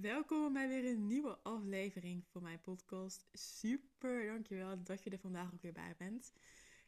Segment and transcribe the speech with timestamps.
[0.00, 3.26] Welkom bij weer een nieuwe aflevering van mijn podcast.
[3.32, 6.32] Super, dankjewel dat je er vandaag ook weer bij bent.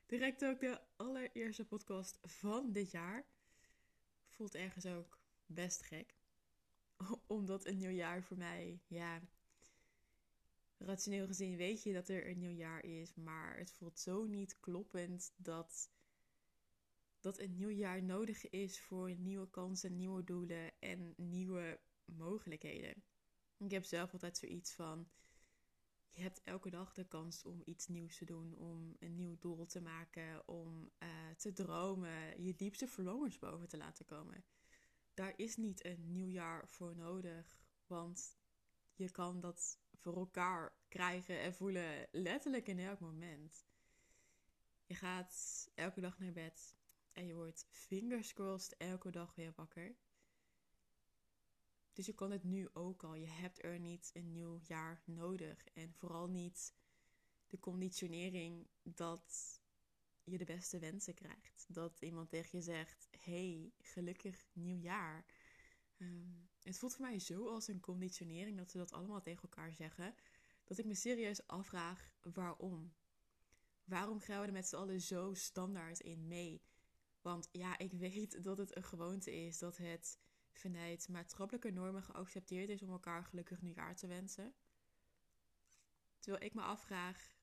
[0.06, 3.26] Direct ook de allereerste podcast van dit jaar.
[4.26, 6.14] Voelt ergens ook best gek.
[7.26, 9.20] Omdat een nieuw jaar voor mij, ja,
[10.78, 13.14] rationeel gezien weet je dat er een nieuw jaar is.
[13.14, 15.90] Maar het voelt zo niet kloppend dat,
[17.20, 21.80] dat een nieuw jaar nodig is voor nieuwe kansen, nieuwe doelen en nieuwe
[22.16, 23.02] mogelijkheden.
[23.58, 25.10] Ik heb zelf altijd zoiets van:
[26.10, 29.66] je hebt elke dag de kans om iets nieuws te doen, om een nieuw doel
[29.66, 34.44] te maken, om uh, te dromen, je diepste verlangens boven te laten komen.
[35.14, 38.38] Daar is niet een nieuw jaar voor nodig, want
[38.94, 43.66] je kan dat voor elkaar krijgen en voelen letterlijk in elk moment.
[44.86, 46.76] Je gaat elke dag naar bed
[47.12, 49.96] en je wordt fingers crossed elke dag weer wakker.
[52.00, 53.14] Dus je kan het nu ook al.
[53.14, 55.66] Je hebt er niet een nieuw jaar nodig.
[55.72, 56.74] En vooral niet
[57.46, 59.60] de conditionering dat
[60.24, 61.66] je de beste wensen krijgt.
[61.68, 65.24] Dat iemand tegen je zegt: hey, gelukkig nieuwjaar.
[65.98, 69.74] Um, het voelt voor mij zo als een conditionering dat ze dat allemaal tegen elkaar
[69.74, 70.14] zeggen.
[70.64, 72.94] Dat ik me serieus afvraag waarom.
[73.84, 76.62] Waarom gaan we er met z'n allen zo standaard in mee?
[77.20, 80.18] Want ja, ik weet dat het een gewoonte is dat het
[80.52, 84.54] vanuit maatschappelijke normen geaccepteerd is om elkaar gelukkig nieuwjaar te wensen.
[86.18, 87.34] Terwijl ik me afvraag,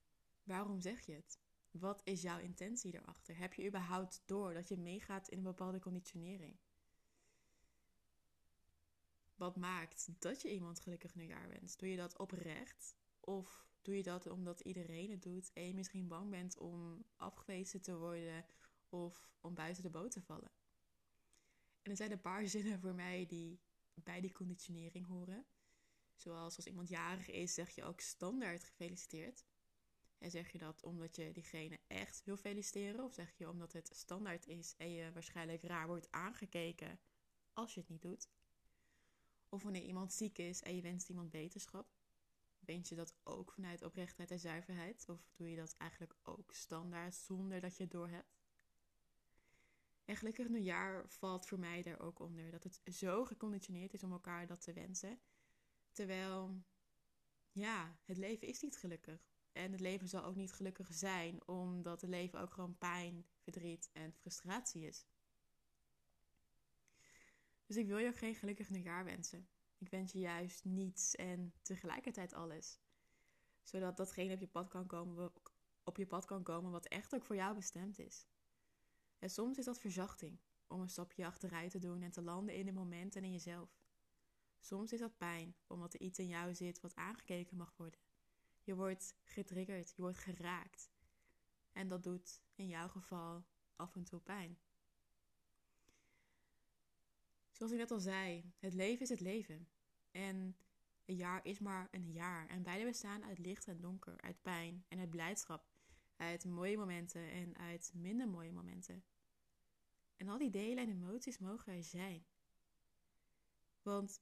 [0.44, 1.40] waarom zeg je het?
[1.72, 3.38] Wat is jouw intentie erachter?
[3.38, 6.58] Heb je überhaupt door dat je meegaat in een bepaalde conditionering?
[9.36, 11.80] Wat maakt dat je iemand gelukkig nieuwjaar wenst?
[11.80, 12.96] Doe je dat oprecht?
[13.20, 17.82] Of doe je dat omdat iedereen het doet en je misschien bang bent om afgewezen
[17.82, 18.46] te worden
[18.90, 20.52] of om buiten de boot te vallen?
[21.88, 23.60] En er zijn een paar zinnen voor mij die
[23.94, 25.46] bij die conditionering horen.
[26.16, 29.46] Zoals als iemand jarig is, zeg je ook standaard gefeliciteerd.
[30.18, 33.04] En zeg je dat omdat je diegene echt wil feliciteren?
[33.04, 37.00] Of zeg je omdat het standaard is en je waarschijnlijk raar wordt aangekeken
[37.54, 38.30] als je het niet doet?
[39.50, 41.90] Of wanneer iemand ziek is en je wenst iemand beterschap?
[42.60, 45.10] Wens je dat ook vanuit oprechtheid en zuiverheid?
[45.10, 48.37] Of doe je dat eigenlijk ook standaard zonder dat je het doorhebt?
[50.08, 52.52] En gelukkig nieuwjaar valt voor mij daar ook onder.
[52.52, 55.20] Dat het zo geconditioneerd is om elkaar dat te wensen.
[55.92, 56.64] Terwijl,
[57.52, 59.32] ja, het leven is niet gelukkig.
[59.52, 63.90] En het leven zal ook niet gelukkig zijn, omdat het leven ook gewoon pijn, verdriet
[63.94, 65.06] en frustratie is.
[67.66, 69.48] Dus ik wil je ook geen gelukkig nieuwjaar wensen.
[69.78, 72.80] Ik wens je juist niets en tegelijkertijd alles.
[73.64, 75.32] Zodat datgene op je pad kan komen,
[75.84, 78.28] op je pad kan komen wat echt ook voor jou bestemd is.
[79.20, 82.66] En soms is dat verzachting, om een stapje achteruit te doen en te landen in
[82.66, 83.80] het moment en in jezelf.
[84.60, 88.00] Soms is dat pijn, omdat er iets in jou zit wat aangekeken mag worden.
[88.62, 90.90] Je wordt getriggerd, je wordt geraakt.
[91.72, 93.46] En dat doet in jouw geval
[93.76, 94.58] af en toe pijn.
[97.52, 99.68] Zoals ik net al zei, het leven is het leven.
[100.12, 100.58] En
[101.06, 102.48] een jaar is maar een jaar.
[102.48, 105.66] En beide bestaan uit licht en donker, uit pijn en uit blijdschap
[106.18, 109.04] uit mooie momenten en uit minder mooie momenten.
[110.16, 112.26] En al die delen en emoties mogen er zijn.
[113.82, 114.22] Want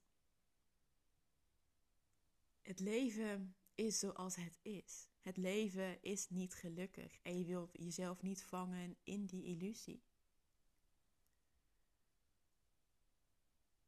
[2.60, 5.08] het leven is zoals het is.
[5.20, 10.02] Het leven is niet gelukkig en je wilt jezelf niet vangen in die illusie.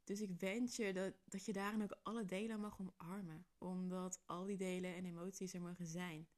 [0.05, 3.47] Dus ik wens je dat, dat je daarin ook alle delen mag omarmen.
[3.59, 6.29] Omdat al die delen en emoties er mogen zijn.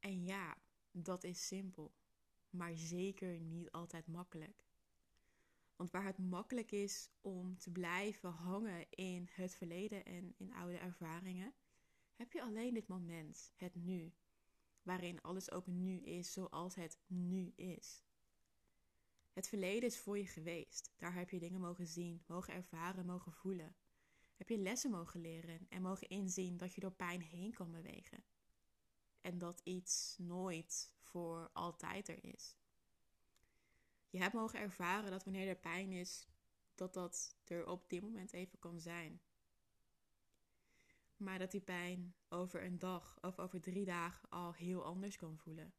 [0.00, 0.56] En ja,
[0.90, 1.94] dat is simpel,
[2.50, 4.66] maar zeker niet altijd makkelijk.
[5.76, 10.78] Want waar het makkelijk is om te blijven hangen in het verleden en in oude
[10.78, 11.54] ervaringen,
[12.14, 14.12] heb je alleen dit moment, het nu,
[14.82, 18.02] waarin alles ook nu is zoals het nu is.
[19.32, 20.92] Het verleden is voor je geweest.
[20.96, 23.76] Daar heb je dingen mogen zien, mogen ervaren, mogen voelen.
[24.36, 28.24] Heb je lessen mogen leren en mogen inzien dat je door pijn heen kan bewegen
[29.28, 32.56] en dat iets nooit voor altijd er is.
[34.10, 36.28] Je hebt mogen ervaren dat wanneer er pijn is,
[36.74, 39.20] dat dat er op dit moment even kan zijn.
[41.16, 45.38] Maar dat die pijn over een dag of over drie dagen al heel anders kan
[45.38, 45.74] voelen.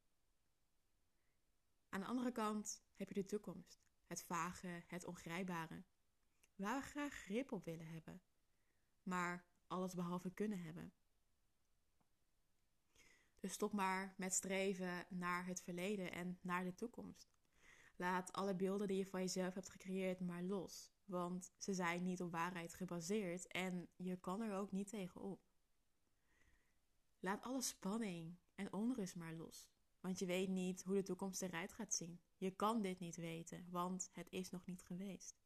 [1.90, 5.84] Aan de andere kant heb je de toekomst, het vage, het ongrijpbare,
[6.56, 8.22] waar we graag grip op willen hebben,
[9.04, 10.94] maar alles behalve kunnen hebben.
[13.40, 17.30] Dus stop maar met streven naar het verleden en naar de toekomst.
[17.96, 20.92] Laat alle beelden die je van jezelf hebt gecreëerd maar los.
[21.06, 25.42] Want ze zijn niet op waarheid gebaseerd en je kan er ook niet tegenop.
[27.20, 29.70] Laat alle spanning en onrust maar los.
[30.00, 32.22] Want je weet niet hoe de toekomst eruit gaat zien.
[32.38, 35.42] Je kan dit niet weten, want het is nog niet geweest.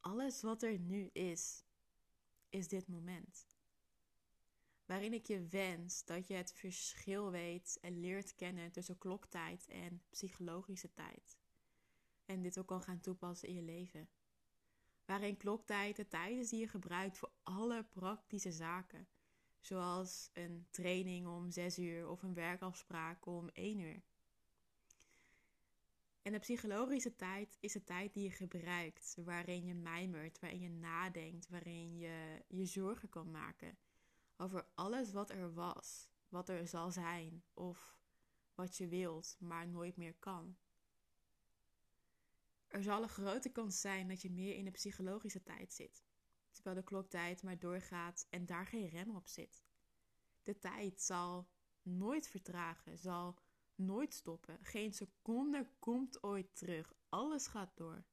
[0.00, 1.64] Alles wat er nu is,
[2.48, 3.46] is dit moment.
[4.86, 10.02] Waarin ik je wens dat je het verschil weet en leert kennen tussen kloktijd en
[10.10, 11.38] psychologische tijd.
[12.26, 14.08] En dit ook kan gaan toepassen in je leven.
[15.04, 19.08] Waarin kloktijd de tijd is die je gebruikt voor alle praktische zaken.
[19.60, 24.02] Zoals een training om 6 uur of een werkafspraak om 1 uur.
[26.22, 30.70] En de psychologische tijd is de tijd die je gebruikt, waarin je mijmert, waarin je
[30.70, 33.78] nadenkt, waarin je je zorgen kan maken
[34.36, 37.98] over alles wat er was, wat er zal zijn of
[38.54, 40.56] wat je wilt, maar nooit meer kan.
[42.66, 46.04] Er zal een grote kans zijn dat je meer in de psychologische tijd zit,
[46.52, 49.64] terwijl de kloktijd maar doorgaat en daar geen rem op zit.
[50.42, 51.48] De tijd zal
[51.82, 53.38] nooit vertragen, zal
[53.74, 54.58] nooit stoppen.
[54.62, 56.92] Geen seconde komt ooit terug.
[57.08, 58.04] Alles gaat door.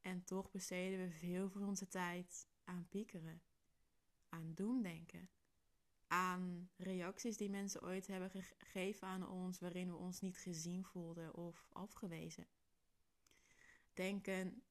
[0.00, 3.42] En toch besteden we veel van onze tijd aan piekeren,
[4.34, 5.28] aan doemdenken,
[6.06, 11.34] aan reacties die mensen ooit hebben gegeven aan ons waarin we ons niet gezien voelden
[11.34, 12.46] of afgewezen.
[13.92, 14.62] Denken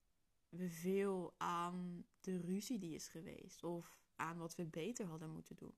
[0.50, 5.56] we veel aan de ruzie die is geweest of aan wat we beter hadden moeten
[5.56, 5.76] doen.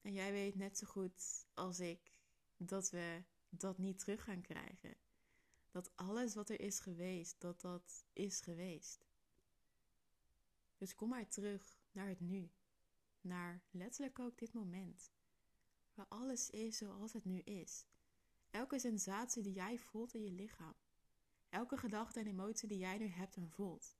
[0.00, 2.18] En jij weet net zo goed als ik
[2.56, 4.96] dat we dat niet terug gaan krijgen.
[5.70, 9.11] Dat alles wat er is geweest, dat dat is geweest.
[10.82, 12.50] Dus kom maar terug naar het nu.
[13.20, 15.12] Naar letterlijk ook dit moment.
[15.94, 17.86] Waar alles is zoals het nu is.
[18.50, 20.74] Elke sensatie die jij voelt in je lichaam.
[21.48, 23.96] Elke gedachte en emotie die jij nu hebt en voelt.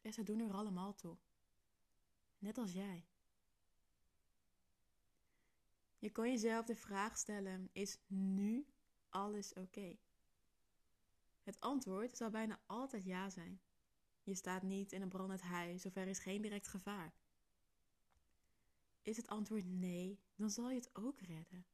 [0.00, 1.16] En ze doen er allemaal toe.
[2.38, 3.06] Net als jij.
[5.98, 8.66] Je kan jezelf de vraag stellen: is nu
[9.08, 9.96] alles oké?
[11.42, 13.60] Het antwoord zal bijna altijd ja zijn.
[14.22, 17.14] Je staat niet in een brandend huis of er is geen direct gevaar.
[19.02, 21.66] Is het antwoord nee, dan zal je het ook redden.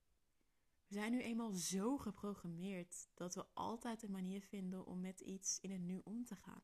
[0.86, 5.60] We zijn nu eenmaal zo geprogrammeerd dat we altijd een manier vinden om met iets
[5.60, 6.62] in het nu om te gaan.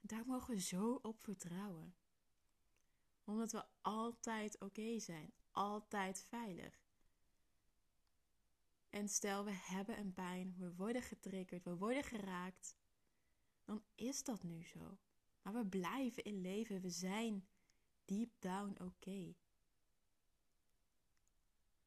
[0.00, 1.94] Daar mogen we zo op vertrouwen.
[3.24, 6.82] Omdat we altijd oké zijn, altijd veilig.
[8.90, 12.76] En stel we hebben een pijn, we worden getriggerd, we worden geraakt,
[13.94, 14.98] is dat nu zo.
[15.42, 17.46] Maar we blijven in leven, we zijn
[18.04, 19.34] deep down oké.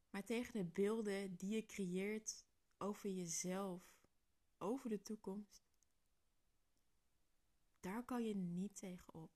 [0.09, 2.45] Maar tegen de beelden die je creëert
[2.77, 3.83] over jezelf,
[4.57, 5.65] over de toekomst,
[7.79, 9.31] daar kan je niet tegen op.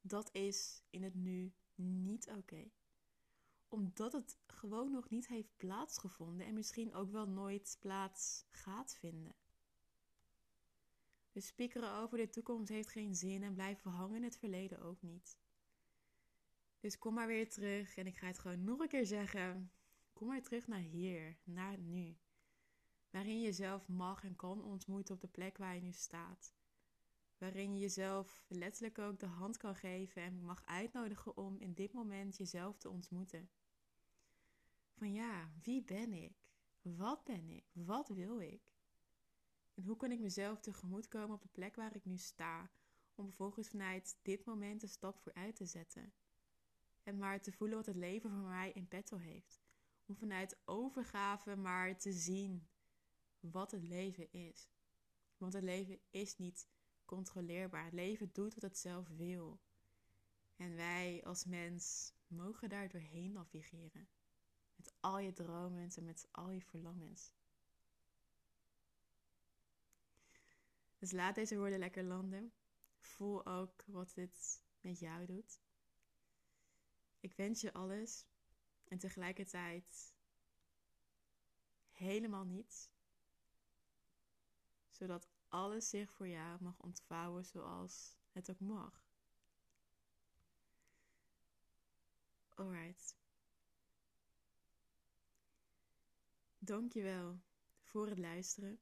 [0.00, 2.70] Dat is in het nu niet oké.
[3.68, 9.34] Omdat het gewoon nog niet heeft plaatsgevonden en misschien ook wel nooit plaats gaat vinden.
[11.34, 15.02] Dus spiekeren over de toekomst heeft geen zin en blijven hangen in het verleden ook
[15.02, 15.38] niet.
[16.80, 19.70] Dus kom maar weer terug en ik ga het gewoon nog een keer zeggen.
[20.12, 22.16] Kom maar terug naar hier, naar het nu.
[23.10, 26.54] Waarin je jezelf mag en kan ontmoeten op de plek waar je nu staat
[27.44, 31.92] waarin je jezelf letterlijk ook de hand kan geven en mag uitnodigen om in dit
[31.92, 33.50] moment jezelf te ontmoeten.
[34.92, 36.48] Van ja, wie ben ik?
[36.82, 37.64] Wat ben ik?
[37.72, 38.73] Wat wil ik?
[39.74, 42.70] En hoe kan ik mezelf tegemoet komen op de plek waar ik nu sta,
[43.14, 46.12] om vervolgens vanuit dit moment een stap vooruit te zetten?
[47.02, 49.62] En maar te voelen wat het leven voor mij in petto heeft.
[50.06, 52.68] Om vanuit overgave maar te zien
[53.40, 54.68] wat het leven is.
[55.36, 56.68] Want het leven is niet
[57.04, 57.84] controleerbaar.
[57.84, 59.60] Het leven doet wat het zelf wil.
[60.56, 64.08] En wij als mens mogen daar doorheen navigeren.
[64.76, 67.32] Met al je dromen en met al je verlangens.
[71.04, 72.52] Dus laat deze woorden lekker landen.
[72.98, 75.60] Voel ook wat dit met jou doet.
[77.20, 78.26] Ik wens je alles
[78.84, 80.14] en tegelijkertijd
[81.92, 82.90] helemaal niets.
[84.88, 89.02] Zodat alles zich voor jou mag ontvouwen zoals het ook mag.
[92.54, 93.16] Alright.
[96.58, 97.40] Dankjewel
[97.80, 98.80] voor het luisteren.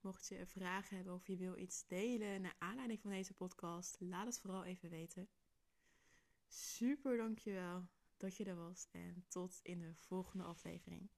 [0.00, 4.26] Mocht je vragen hebben of je wil iets delen naar aanleiding van deze podcast, laat
[4.26, 5.28] het vooral even weten.
[6.46, 11.10] Super dankjewel dat je er was en tot in de volgende aflevering.